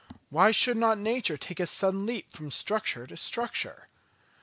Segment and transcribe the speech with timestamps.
[0.31, 3.87] Why should not Nature take a sudden leap from structure to structure?